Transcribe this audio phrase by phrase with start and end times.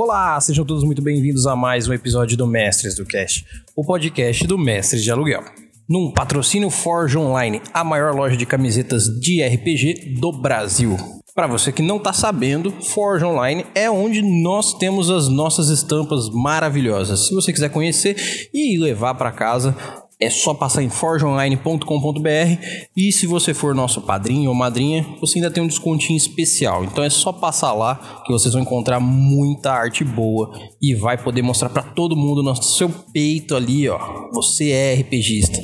[0.00, 3.44] Olá, sejam todos muito bem-vindos a mais um episódio do Mestres do Cast,
[3.74, 5.42] o podcast do Mestres de Aluguel.
[5.88, 10.96] Num patrocínio Forge Online, a maior loja de camisetas de RPG do Brasil.
[11.34, 16.30] Para você que não está sabendo, Forge Online é onde nós temos as nossas estampas
[16.30, 17.26] maravilhosas.
[17.26, 19.76] Se você quiser conhecer e levar para casa,
[20.20, 22.64] é só passar em forgeonline.com.br
[22.96, 26.84] e se você for nosso padrinho ou madrinha, você ainda tem um descontinho especial.
[26.84, 31.42] Então é só passar lá que vocês vão encontrar muita arte boa e vai poder
[31.42, 33.98] mostrar para todo mundo no seu peito ali, ó.
[34.32, 35.60] Você é RPGista.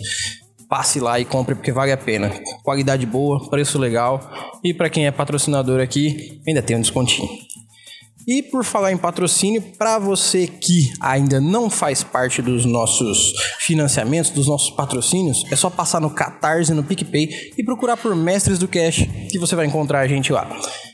[0.69, 2.31] Passe lá e compre porque vale a pena.
[2.63, 4.21] Qualidade boa, preço legal
[4.63, 7.29] e para quem é patrocinador aqui, ainda tem um descontinho.
[8.27, 14.31] E por falar em patrocínio, para você que ainda não faz parte dos nossos financiamentos,
[14.31, 18.67] dos nossos patrocínios, é só passar no Catarse, no PicPay e procurar por Mestres do
[18.67, 20.49] Cash, que você vai encontrar a gente lá.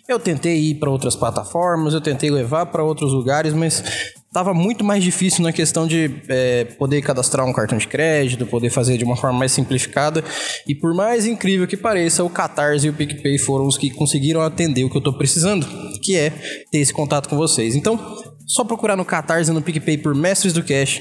[0.08, 3.84] Eu tentei ir para outras plataformas, eu tentei levar para outros lugares, mas
[4.32, 8.70] Tava muito mais difícil na questão de é, poder cadastrar um cartão de crédito, poder
[8.70, 10.22] fazer de uma forma mais simplificada.
[10.68, 14.40] E por mais incrível que pareça, o Catarse e o PicPay foram os que conseguiram
[14.40, 15.66] atender o que eu estou precisando,
[16.00, 16.30] que é
[16.70, 17.74] ter esse contato com vocês.
[17.74, 17.98] Então,
[18.46, 21.00] só procurar no Catarse e no PicPay por Mestres do Cash.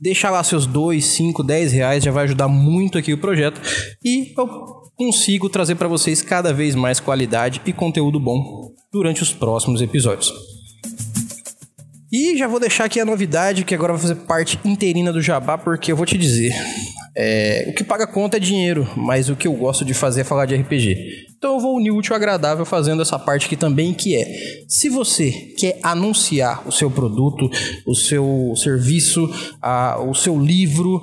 [0.00, 3.60] Deixar lá seus 2, 5, 10 reais já vai ajudar muito aqui o projeto.
[4.04, 4.48] E eu
[4.96, 10.55] consigo trazer para vocês cada vez mais qualidade e conteúdo bom durante os próximos episódios.
[12.18, 15.58] E já vou deixar aqui a novidade que agora vai fazer parte interina do Jabá,
[15.58, 16.50] porque eu vou te dizer.
[17.14, 20.24] É, o que paga conta é dinheiro, mas o que eu gosto de fazer é
[20.24, 20.96] falar de RPG.
[21.36, 24.24] Então eu vou unir o útil ao agradável fazendo essa parte aqui também, que é:
[24.66, 27.50] se você quer anunciar o seu produto,
[27.86, 31.02] o seu serviço, a, o seu livro,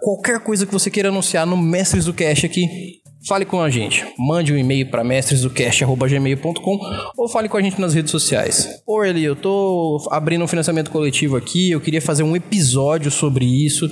[0.00, 4.04] qualquer coisa que você queira anunciar no Mestres do Cash aqui, Fale com a gente.
[4.18, 6.78] Mande um e-mail para mestresdocast.gmail.com
[7.16, 8.68] ou fale com a gente nas redes sociais.
[8.86, 13.46] Oi, Eli, eu tô abrindo um financiamento coletivo aqui, eu queria fazer um episódio sobre
[13.46, 13.88] isso.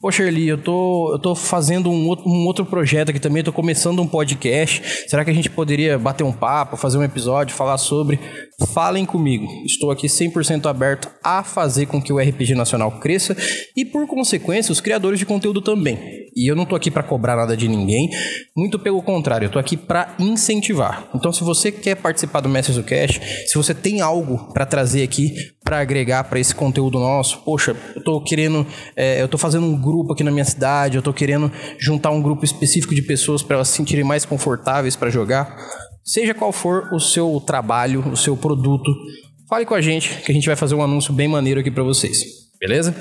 [0.00, 3.52] Poxa, Eli, eu tô, eu tô fazendo um outro, um outro projeto aqui também, tô
[3.52, 4.82] começando um podcast.
[5.08, 8.18] Será que a gente poderia bater um papo, fazer um episódio, falar sobre?
[8.72, 9.46] Falem comigo.
[9.66, 13.36] Estou aqui 100% aberto a fazer com que o RPG nacional cresça
[13.76, 15.98] e, por consequência, os criadores de conteúdo também.
[16.36, 18.08] E eu não tô aqui para cobrar nada de ninguém.
[18.56, 21.08] Muito muito pelo contrário, eu tô aqui para incentivar.
[21.12, 25.02] Então, se você quer participar do Mestres do Cash, se você tem algo para trazer
[25.02, 28.64] aqui para agregar para esse conteúdo nosso, poxa, eu tô querendo,
[28.94, 31.50] é, eu tô fazendo um grupo aqui na minha cidade, eu tô querendo
[31.80, 35.56] juntar um grupo específico de pessoas para elas se sentirem mais confortáveis para jogar.
[36.04, 38.94] Seja qual for o seu trabalho, o seu produto,
[39.48, 41.82] fale com a gente que a gente vai fazer um anúncio bem maneiro aqui para
[41.82, 42.18] vocês.
[42.60, 42.94] Beleza?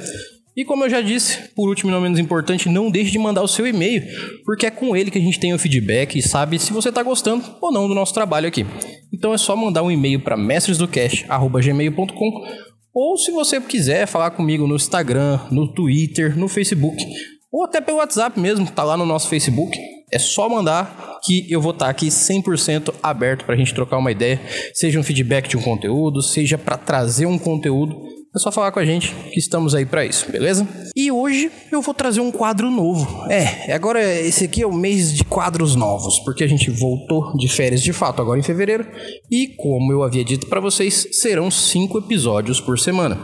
[0.60, 3.42] E como eu já disse, por último e não menos importante, não deixe de mandar
[3.42, 4.04] o seu e-mail,
[4.44, 7.02] porque é com ele que a gente tem o feedback e sabe se você está
[7.02, 8.66] gostando ou não do nosso trabalho aqui.
[9.14, 12.46] Então é só mandar um e-mail para mestresdocast@gmail.com
[12.94, 17.02] ou se você quiser falar comigo no Instagram, no Twitter, no Facebook,
[17.50, 19.80] ou até pelo WhatsApp mesmo, tá lá no nosso Facebook.
[20.12, 23.98] É só mandar que eu vou estar tá aqui 100% aberto para a gente trocar
[23.98, 24.42] uma ideia,
[24.74, 28.80] seja um feedback de um conteúdo, seja para trazer um conteúdo é só falar com
[28.80, 30.68] a gente que estamos aí para isso, beleza?
[30.96, 33.26] E hoje eu vou trazer um quadro novo.
[33.30, 37.48] É, agora esse aqui é o mês de quadros novos, porque a gente voltou de
[37.48, 38.88] férias de fato agora em fevereiro.
[39.32, 43.18] E como eu havia dito para vocês, serão cinco episódios por semana.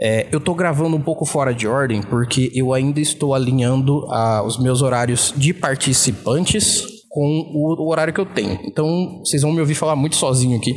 [0.00, 4.42] É, eu tô gravando um pouco fora de ordem porque eu ainda estou alinhando ah,
[4.42, 8.58] os meus horários de participantes com o, horário que eu tenho.
[8.64, 10.76] Então, vocês vão me ouvir falar muito sozinho aqui,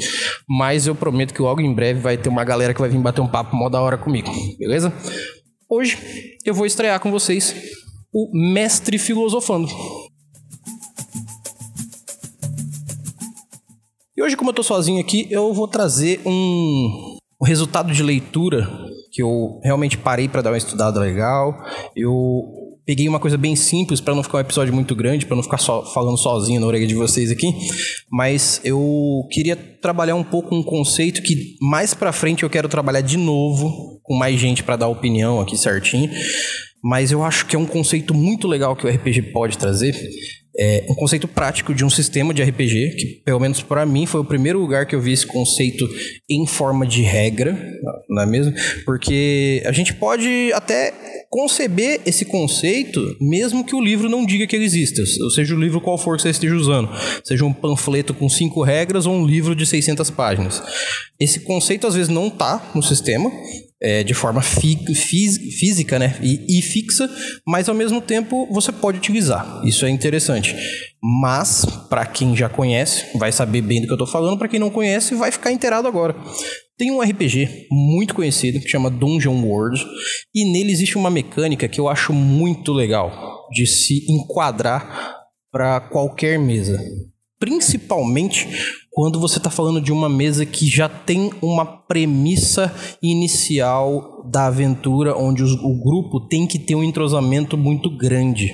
[0.50, 3.22] mas eu prometo que logo em breve vai ter uma galera que vai vir bater
[3.22, 4.92] um papo mó da hora comigo, beleza?
[5.70, 7.56] Hoje eu vou estrear com vocês
[8.12, 9.68] o Mestre Filosofando.
[14.18, 18.68] E hoje, como eu tô sozinho aqui, eu vou trazer um resultado de leitura
[19.12, 21.56] que eu realmente parei para dar uma estudada legal.
[21.96, 25.44] Eu peguei uma coisa bem simples para não ficar um episódio muito grande, para não
[25.44, 27.53] ficar só falando sozinho na orelha de vocês aqui,
[28.09, 33.02] mas eu queria trabalhar um pouco um conceito que mais para frente eu quero trabalhar
[33.02, 36.09] de novo com mais gente para dar opinião aqui certinho.
[36.84, 39.96] Mas eu acho que é um conceito muito legal que o RPG pode trazer,
[40.58, 44.22] é um conceito prático de um sistema de RPG, que pelo menos para mim foi
[44.22, 45.88] o primeiro lugar que eu vi esse conceito
[46.29, 47.58] em forma de regra,
[48.09, 48.53] não é mesmo?
[48.85, 50.94] Porque a gente pode até
[51.29, 55.59] conceber esse conceito mesmo que o livro não diga que ele exista, ou seja, o
[55.59, 56.90] livro qual for que você esteja usando,
[57.23, 60.61] seja um panfleto com cinco regras ou um livro de 600 páginas.
[61.20, 63.32] Esse conceito às vezes não está no sistema,
[63.84, 67.09] é, de forma física né, e, e, fixa,
[67.46, 69.62] mas ao mesmo tempo você pode utilizar.
[69.66, 70.56] Isso é interessante.
[71.22, 74.59] Mas, para quem já conhece, vai saber bem do que eu estou falando, para quem
[74.59, 76.16] não conhece, vai ficar inteirado agora.
[76.78, 79.86] Tem um RPG muito conhecido que chama Dungeon World
[80.34, 85.14] e nele existe uma mecânica que eu acho muito legal de se enquadrar
[85.52, 86.79] para qualquer mesa.
[87.38, 88.47] Principalmente
[88.93, 95.17] quando você está falando de uma mesa que já tem uma premissa inicial da aventura,
[95.17, 98.53] onde o grupo tem que ter um entrosamento muito grande.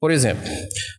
[0.00, 0.42] Por exemplo,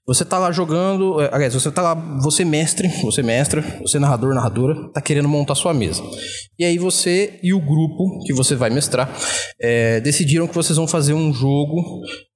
[0.05, 4.35] você tá lá jogando, é, aliás, você tá lá, você mestre, você mestra, você narrador,
[4.35, 6.03] narradora, tá querendo montar sua mesa.
[6.59, 9.11] E aí você e o grupo que você vai mestrar
[9.59, 11.83] é, decidiram que vocês vão fazer um jogo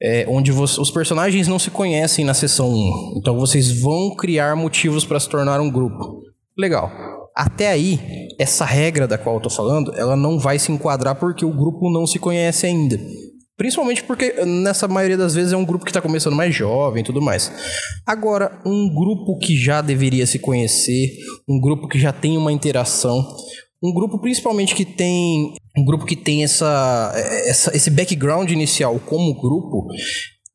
[0.02, 3.14] é, onde você, os personagens não se conhecem na sessão 1.
[3.18, 6.24] Então vocês vão criar motivos para se tornar um grupo.
[6.58, 6.92] Legal.
[7.36, 8.00] Até aí,
[8.40, 11.92] essa regra da qual eu tô falando, ela não vai se enquadrar porque o grupo
[11.92, 12.98] não se conhece ainda.
[13.58, 17.06] Principalmente porque nessa maioria das vezes é um grupo que está começando mais jovem e
[17.06, 17.52] tudo mais.
[18.06, 21.18] Agora, um grupo que já deveria se conhecer,
[21.48, 23.26] um grupo que já tem uma interação,
[23.82, 27.14] um grupo principalmente que tem um grupo que tem essa,
[27.46, 29.88] essa esse background inicial como grupo,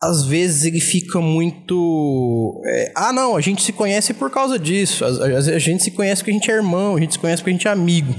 [0.03, 2.63] às vezes ele fica muito.
[2.67, 5.05] É, ah, não, a gente se conhece por causa disso.
[5.05, 7.43] A, a, a, gente se conhece porque a gente é irmão, a gente se conhece
[7.43, 8.15] porque a gente é amigo.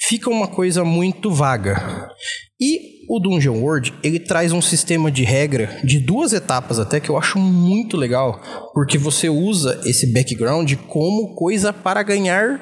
[0.00, 2.10] Fica uma coisa muito vaga.
[2.58, 7.08] E o Dungeon World, ele traz um sistema de regra de duas etapas até que
[7.08, 8.40] eu acho muito legal,
[8.72, 12.60] porque você usa esse background como coisa para ganhar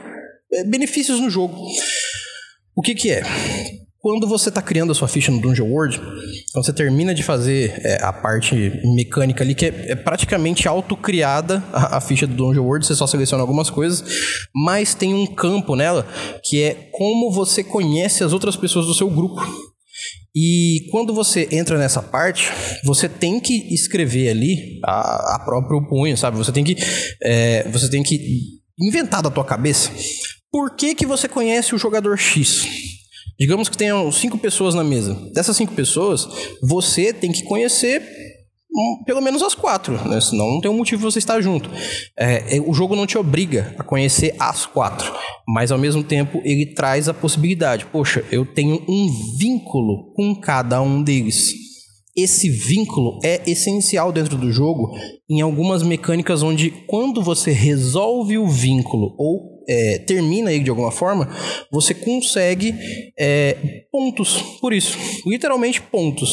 [0.52, 1.56] é, benefícios no jogo.
[2.76, 3.22] O que que é?
[3.98, 5.98] Quando você está criando a sua ficha no Dungeon World,
[6.50, 8.54] então você termina de fazer é, a parte
[8.94, 13.06] mecânica ali, que é, é praticamente autocriada a, a ficha do Dungeon World, você só
[13.06, 14.04] seleciona algumas coisas,
[14.54, 16.06] mas tem um campo nela
[16.44, 19.40] que é como você conhece as outras pessoas do seu grupo.
[20.34, 22.50] E quando você entra nessa parte,
[22.84, 26.36] você tem que escrever ali a, a próprio punho, sabe?
[26.36, 26.76] Você tem que,
[27.22, 29.90] é, você tem que inventar da tua cabeça
[30.50, 32.64] por que, que você conhece o jogador X.
[33.38, 35.14] Digamos que tenham cinco pessoas na mesa.
[35.32, 36.28] Dessas cinco pessoas,
[36.62, 38.00] você tem que conhecer
[39.06, 40.20] pelo menos as quatro, né?
[40.20, 41.70] senão não tem um motivo você estar junto.
[42.18, 45.12] É, é, o jogo não te obriga a conhecer as quatro,
[45.46, 47.86] mas ao mesmo tempo ele traz a possibilidade.
[47.86, 51.52] Poxa, eu tenho um vínculo com cada um deles.
[52.16, 54.96] Esse vínculo é essencial dentro do jogo
[55.28, 60.90] em algumas mecânicas onde, quando você resolve o vínculo ou é, termina ele de alguma
[60.90, 61.28] forma,
[61.70, 62.74] você consegue
[63.18, 64.96] é, pontos por isso.
[65.26, 66.30] Literalmente pontos.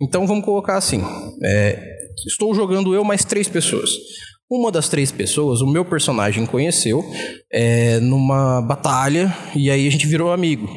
[0.00, 1.02] Então vamos colocar assim:
[1.44, 1.78] é,
[2.26, 3.90] estou jogando eu mais três pessoas.
[4.56, 7.04] Uma das três pessoas, o meu personagem conheceu
[7.52, 10.68] é, numa batalha e aí a gente virou amigo.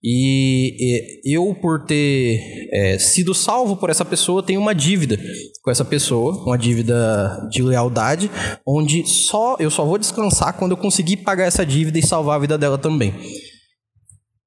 [0.00, 2.40] E, e eu, por ter
[2.72, 5.18] é, sido salvo por essa pessoa, tenho uma dívida
[5.62, 8.30] com essa pessoa, uma dívida de lealdade,
[8.64, 12.40] onde só eu só vou descansar quando eu conseguir pagar essa dívida e salvar a
[12.40, 13.12] vida dela também.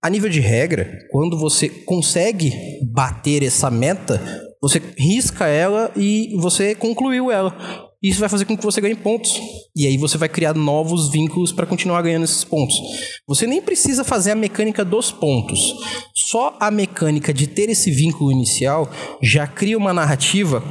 [0.01, 2.53] A nível de regra, quando você consegue
[2.93, 4.21] bater essa meta,
[4.61, 7.86] você risca ela e você concluiu ela.
[8.01, 9.39] Isso vai fazer com que você ganhe pontos.
[9.75, 12.75] E aí você vai criar novos vínculos para continuar ganhando esses pontos.
[13.27, 15.73] Você nem precisa fazer a mecânica dos pontos.
[16.13, 18.89] Só a mecânica de ter esse vínculo inicial
[19.21, 20.63] já cria uma narrativa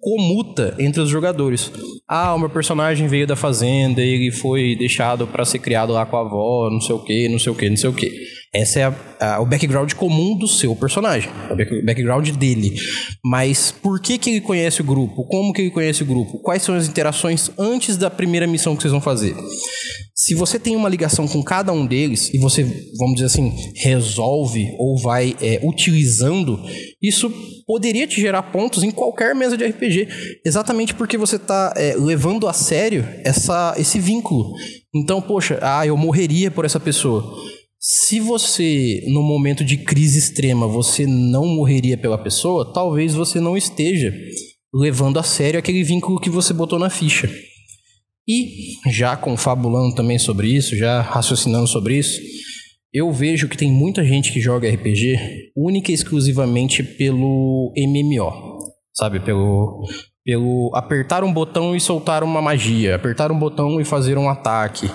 [0.00, 1.70] comuta entre os jogadores.
[2.08, 6.16] Ah, o meu personagem veio da fazenda, ele foi deixado para ser criado lá com
[6.16, 8.41] a avó, não sei o que, não sei o que, não sei o que.
[8.54, 11.56] Essa é a, a, o background comum do seu personagem, o
[11.86, 12.76] background dele.
[13.24, 15.24] Mas por que, que ele conhece o grupo?
[15.24, 16.38] Como que ele conhece o grupo?
[16.40, 19.34] Quais são as interações antes da primeira missão que vocês vão fazer?
[20.14, 22.62] Se você tem uma ligação com cada um deles e você,
[22.98, 26.62] vamos dizer assim, resolve ou vai é, utilizando,
[27.02, 27.32] isso
[27.66, 30.08] poderia te gerar pontos em qualquer mesa de RPG,
[30.44, 34.52] exatamente porque você está é, levando a sério essa, esse vínculo.
[34.94, 37.34] Então, poxa, ah, eu morreria por essa pessoa.
[37.84, 43.56] Se você, no momento de crise extrema, você não morreria pela pessoa, talvez você não
[43.56, 44.14] esteja
[44.72, 47.28] levando a sério aquele vínculo que você botou na ficha.
[48.26, 52.20] E já confabulando também sobre isso, já raciocinando sobre isso,
[52.92, 58.58] eu vejo que tem muita gente que joga RPG única e exclusivamente pelo MMO,
[58.94, 59.18] sabe?
[59.18, 59.88] Pelo,
[60.24, 64.88] pelo apertar um botão e soltar uma magia, apertar um botão e fazer um ataque.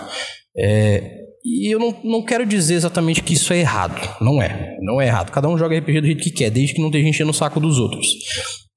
[0.58, 3.96] É, e eu não, não quero dizer exatamente que isso é errado.
[4.20, 4.78] Não é.
[4.82, 5.32] Não é errado.
[5.32, 7.58] Cada um joga RPG do jeito que quer, desde que não esteja enchendo o saco
[7.58, 8.06] dos outros.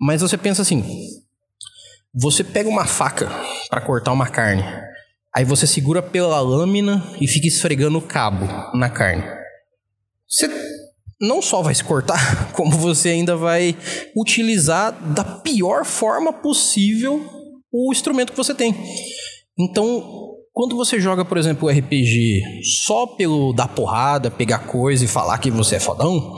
[0.01, 0.85] Mas você pensa assim:
[2.15, 3.29] você pega uma faca
[3.69, 4.63] para cortar uma carne,
[5.35, 9.25] aí você segura pela lâmina e fica esfregando o cabo na carne.
[10.29, 10.49] Você
[11.21, 13.77] não só vai se cortar, como você ainda vai
[14.17, 17.21] utilizar da pior forma possível
[17.73, 18.77] o instrumento que você tem.
[19.59, 22.43] Então, Quando você joga, por exemplo, o RPG
[22.85, 26.35] só pelo dar porrada, pegar coisa e falar que você é fodão,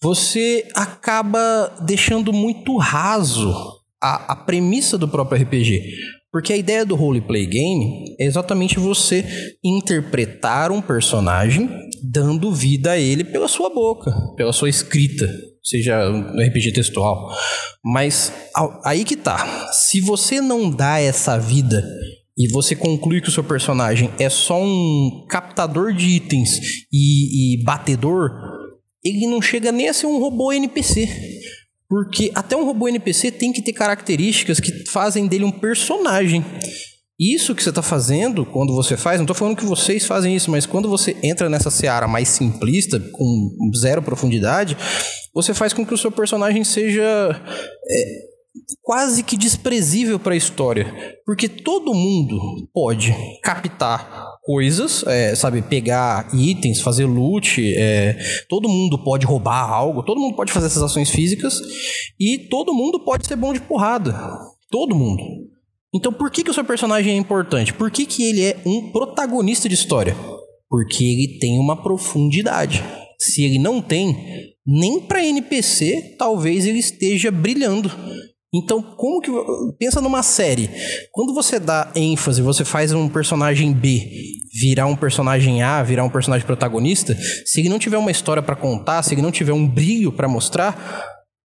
[0.00, 3.52] você acaba deixando muito raso
[4.00, 5.90] a, a premissa do próprio RPG.
[6.30, 9.24] Porque a ideia do roleplay game é exatamente você
[9.64, 11.68] interpretar um personagem
[12.00, 15.28] dando vida a ele pela sua boca, pela sua escrita,
[15.60, 17.28] seja no RPG textual.
[17.84, 18.32] Mas
[18.84, 19.68] aí que tá.
[19.72, 21.84] Se você não dá essa vida
[22.36, 26.50] e você conclui que o seu personagem é só um captador de itens
[26.92, 28.30] e, e batedor,
[29.04, 31.08] ele não chega nem a ser um robô NPC.
[31.88, 36.44] Porque até um robô NPC tem que ter características que fazem dele um personagem.
[37.20, 40.50] Isso que você está fazendo quando você faz, não estou falando que vocês fazem isso,
[40.50, 44.76] mas quando você entra nessa seara mais simplista, com zero profundidade,
[45.32, 47.04] você faz com que o seu personagem seja
[47.88, 48.33] é,
[48.82, 50.92] quase que desprezível para a história.
[51.24, 58.16] Porque todo mundo pode captar coisas, é, sabe, pegar itens, fazer loot, é,
[58.48, 61.60] todo mundo pode roubar algo, todo mundo pode fazer essas ações físicas
[62.20, 64.14] e todo mundo pode ser bom de porrada.
[64.70, 65.22] Todo mundo.
[65.94, 67.72] Então por que, que o seu personagem é importante?
[67.72, 70.16] Por que, que ele é um protagonista de história?
[70.68, 72.82] Porque ele tem uma profundidade.
[73.18, 74.16] Se ele não tem,
[74.66, 77.90] nem para NPC talvez ele esteja brilhando.
[78.54, 79.30] Então, como que.
[79.78, 80.70] Pensa numa série.
[81.10, 86.08] Quando você dá ênfase, você faz um personagem B virar um personagem A, virar um
[86.08, 89.66] personagem protagonista, se ele não tiver uma história para contar, se ele não tiver um
[89.66, 91.04] brilho para mostrar,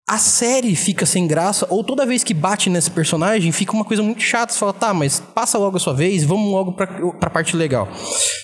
[0.10, 4.04] a série fica sem graça, ou toda vez que bate nesse personagem, fica uma coisa
[4.04, 4.54] muito chata.
[4.54, 7.90] Você fala, tá, mas passa logo a sua vez, vamos logo pra, pra parte legal.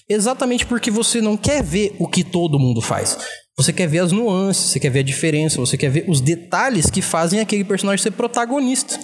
[0.07, 3.17] Exatamente porque você não quer ver o que todo mundo faz.
[3.55, 6.89] Você quer ver as nuances, você quer ver a diferença, você quer ver os detalhes
[6.89, 8.99] que fazem aquele personagem ser protagonista.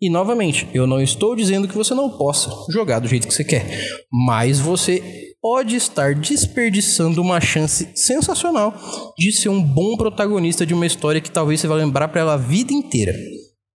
[0.00, 3.44] E novamente, eu não estou dizendo que você não possa jogar do jeito que você
[3.44, 3.64] quer,
[4.10, 5.00] mas você
[5.40, 8.74] pode estar desperdiçando uma chance sensacional
[9.18, 12.34] de ser um bom protagonista de uma história que talvez você vai lembrar para ela
[12.34, 13.14] a vida inteira.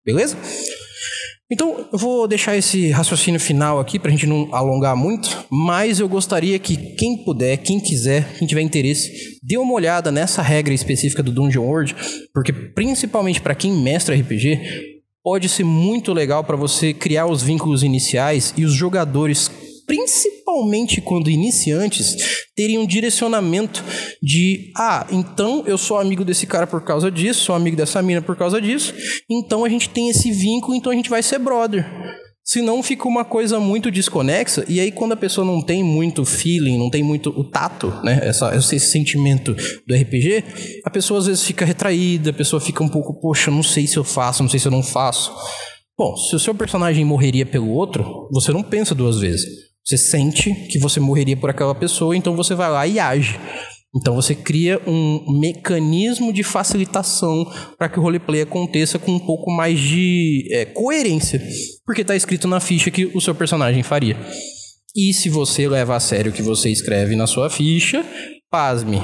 [0.06, 0.38] Beleza?
[1.50, 5.98] Então, eu vou deixar esse raciocínio final aqui para a gente não alongar muito, mas
[5.98, 10.74] eu gostaria que quem puder, quem quiser, quem tiver interesse, dê uma olhada nessa regra
[10.74, 11.96] específica do Dungeon World,
[12.34, 14.60] porque principalmente para quem mestra RPG,
[15.24, 19.50] pode ser muito legal para você criar os vínculos iniciais e os jogadores
[19.88, 22.18] principalmente quando iniciantes,
[22.54, 23.84] terem um direcionamento
[24.22, 28.22] de: ah, então eu sou amigo desse cara por causa disso, sou amigo dessa mina
[28.22, 28.94] por causa disso,
[29.30, 31.90] então a gente tem esse vínculo, então a gente vai ser brother.
[32.44, 36.78] Senão fica uma coisa muito desconexa, e aí quando a pessoa não tem muito feeling,
[36.78, 39.54] não tem muito o tato, né, essa, esse sentimento
[39.86, 40.46] do RPG,
[40.86, 43.98] a pessoa às vezes fica retraída, a pessoa fica um pouco, poxa, não sei se
[43.98, 45.30] eu faço, não sei se eu não faço.
[45.98, 49.68] Bom, se o seu personagem morreria pelo outro, você não pensa duas vezes.
[49.88, 53.40] Você sente que você morreria por aquela pessoa, então você vai lá e age.
[53.96, 59.50] Então você cria um mecanismo de facilitação para que o roleplay aconteça com um pouco
[59.50, 61.42] mais de é, coerência,
[61.86, 64.18] porque está escrito na ficha que o seu personagem faria.
[64.94, 68.06] E se você leva a sério o que você escreve na sua ficha,
[68.52, 69.00] pasme,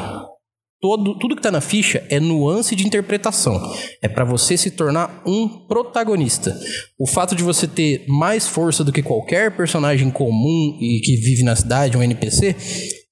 [0.83, 3.73] Todo, tudo que está na ficha é nuance de interpretação.
[4.01, 6.53] É para você se tornar um protagonista.
[6.99, 11.41] O fato de você ter mais força do que qualquer personagem comum e que vive
[11.41, 12.53] na cidade, um NPC,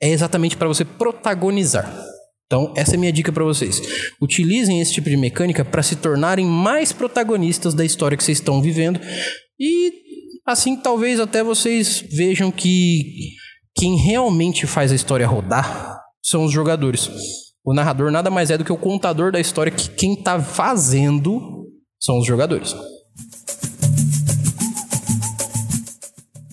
[0.02, 1.90] é exatamente para você protagonizar.
[2.46, 3.82] Então, essa é minha dica para vocês.
[4.22, 8.62] Utilizem esse tipo de mecânica para se tornarem mais protagonistas da história que vocês estão
[8.62, 9.00] vivendo.
[9.58, 9.94] E
[10.46, 13.30] assim, talvez até vocês vejam que
[13.78, 17.10] quem realmente faz a história rodar são os jogadores.
[17.64, 21.68] O narrador nada mais é do que o contador da história que quem está fazendo
[22.00, 22.76] são os jogadores.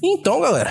[0.03, 0.71] Então, galera,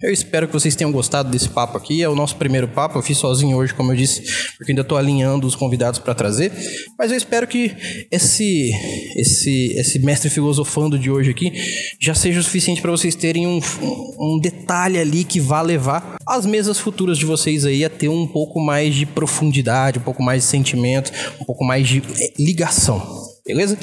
[0.00, 2.02] eu espero que vocês tenham gostado desse papo aqui.
[2.02, 2.98] É o nosso primeiro papo.
[2.98, 4.22] Eu fiz sozinho hoje, como eu disse,
[4.56, 6.50] porque ainda estou alinhando os convidados para trazer.
[6.98, 7.74] Mas eu espero que
[8.10, 8.72] esse,
[9.16, 11.52] esse, esse mestre filosofando de hoje aqui
[12.00, 13.60] já seja o suficiente para vocês terem um,
[14.18, 18.26] um detalhe ali que vá levar as mesas futuras de vocês aí a ter um
[18.26, 23.02] pouco mais de profundidade, um pouco mais de sentimento, um pouco mais de eh, ligação.
[23.46, 23.78] Beleza?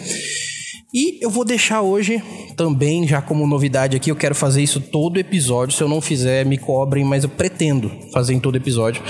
[0.93, 2.21] E eu vou deixar hoje
[2.57, 5.75] também, já como novidade aqui, eu quero fazer isso todo episódio.
[5.75, 9.01] Se eu não fizer, me cobrem, mas eu pretendo fazer em todo episódio,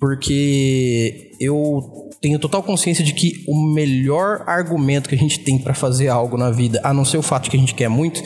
[0.00, 5.74] porque eu tenho total consciência de que o melhor argumento que a gente tem para
[5.74, 8.20] fazer algo na vida, a não ser o fato que a gente quer muito,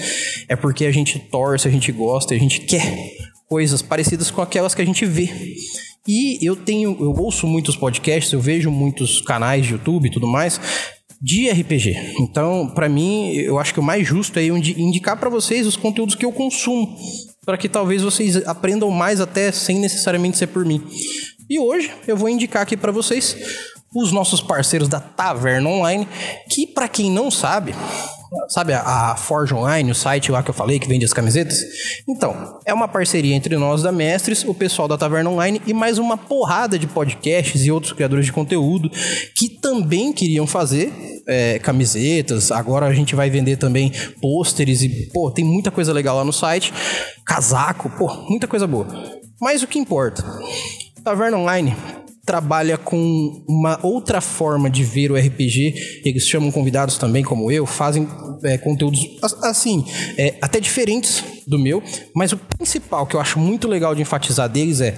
[0.49, 2.97] é porque a gente torce, a gente gosta, a gente quer
[3.47, 5.29] coisas parecidas com aquelas que a gente vê.
[6.09, 10.27] E eu tenho, eu ouço muitos podcasts, eu vejo muitos canais de YouTube e tudo
[10.27, 10.59] mais,
[11.23, 12.17] de RPG.
[12.19, 16.17] Então, para mim, eu acho que o mais justo é indicar para vocês os conteúdos
[16.17, 16.99] que eu consumo.
[17.45, 20.81] para que talvez vocês aprendam mais até sem necessariamente ser por mim.
[21.51, 23.37] E hoje eu vou indicar aqui para vocês
[23.95, 26.09] os nossos parceiros da Taverna Online,
[26.49, 27.75] que para quem não sabe,
[28.49, 31.59] sabe a, Forge Online, o site lá que eu falei que vende as camisetas?
[32.09, 35.99] Então, é uma parceria entre nós da Mestres, o pessoal da Taverna Online e mais
[35.99, 38.91] uma porrada de podcasts e outros criadores de conteúdo
[39.35, 40.93] que também queriam fazer
[41.27, 42.51] é, camisetas.
[42.51, 46.33] Agora a gente vai vender também pôsteres e, pô, tem muita coisa legal lá no
[46.33, 46.73] site.
[47.27, 48.87] Casaco, pô, muita coisa boa.
[49.41, 50.25] Mas o que importa?
[51.03, 51.75] Taverna Online
[52.25, 56.03] trabalha com uma outra forma de ver o RPG.
[56.05, 58.07] Eles chamam convidados também, como eu, fazem
[58.45, 59.01] é, conteúdos
[59.43, 59.85] assim,
[60.17, 61.83] é, até diferentes do meu.
[62.15, 64.97] Mas o principal que eu acho muito legal de enfatizar deles é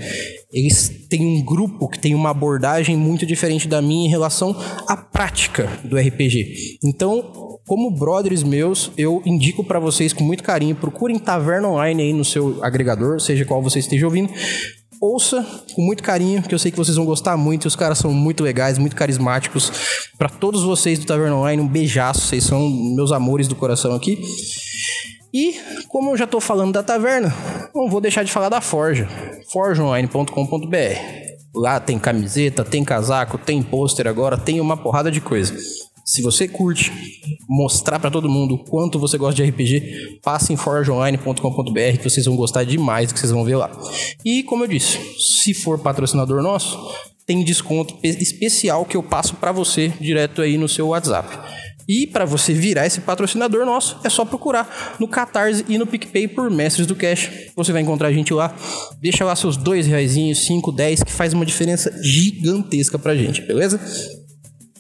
[0.52, 4.97] eles têm um grupo que tem uma abordagem muito diferente da minha em relação à
[4.97, 6.78] prática do RPG.
[6.85, 12.12] Então, como brothers meus, eu indico para vocês com muito carinho, procurem Taverna Online aí
[12.12, 14.31] no seu agregador, seja qual você esteja ouvindo,
[15.05, 17.67] ouça com muito carinho, que eu sei que vocês vão gostar muito.
[17.67, 19.71] Os caras são muito legais, muito carismáticos.
[20.17, 22.23] Para todos vocês do Taverna Online, um beijaço.
[22.23, 24.23] Vocês são meus amores do coração aqui.
[25.33, 27.35] E, como eu já estou falando da taverna,
[27.75, 29.09] não vou deixar de falar da Forja.
[29.53, 31.25] forjaonline.com.br.
[31.57, 35.55] Lá tem camiseta, tem casaco, tem pôster agora, tem uma porrada de coisa.
[36.05, 36.93] Se você curte
[37.49, 42.37] mostrar para todo mundo quanto você gosta de RPG, passe em forgeonline.com.br que vocês vão
[42.37, 43.71] gostar demais do que vocês vão ver lá.
[44.23, 46.79] E como eu disse, se for patrocinador nosso,
[47.27, 51.39] tem desconto especial que eu passo para você direto aí no seu WhatsApp.
[51.89, 56.29] E para você virar esse patrocinador nosso, é só procurar no Catarse e no PicPay
[56.29, 57.31] por Mestres do Cash.
[57.57, 58.55] Você vai encontrar a gente lá.
[59.01, 63.79] Deixa lá seus dois reais, 5, 10, que faz uma diferença gigantesca pra gente, beleza?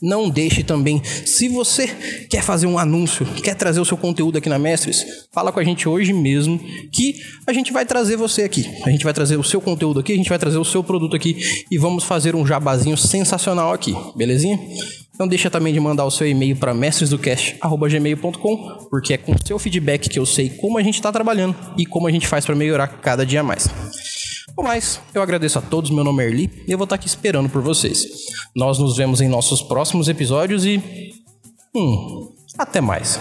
[0.04, 1.88] Não deixe também, se você
[2.28, 5.64] quer fazer um anúncio, quer trazer o seu conteúdo aqui na Mestres, fala com a
[5.64, 6.60] gente hoje mesmo
[6.92, 8.68] que a gente vai trazer você aqui.
[8.84, 11.16] A gente vai trazer o seu conteúdo aqui, a gente vai trazer o seu produto
[11.16, 11.38] aqui
[11.70, 14.60] e vamos fazer um jabazinho sensacional aqui, belezinha?
[15.18, 20.10] Não deixa também de mandar o seu e-mail para mestresdocast@gmail.com, porque é com seu feedback
[20.10, 22.88] que eu sei como a gente está trabalhando e como a gente faz para melhorar
[22.88, 23.70] cada dia mais.
[24.56, 27.08] No mais, eu agradeço a todos, meu nome é Erli e eu vou estar aqui
[27.08, 28.06] esperando por vocês.
[28.54, 30.80] Nós nos vemos em nossos próximos episódios e.
[31.74, 33.18] Hum, até mais.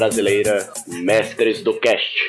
[0.00, 2.19] Brasileira Mestres do Cash.